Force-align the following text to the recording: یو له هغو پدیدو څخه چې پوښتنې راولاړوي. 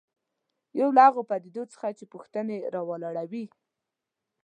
یو 0.79 0.89
له 0.95 1.01
هغو 1.07 1.21
پدیدو 1.29 1.63
څخه 1.73 1.87
چې 1.97 2.05
پوښتنې 2.13 2.57
راولاړوي. 2.75 3.45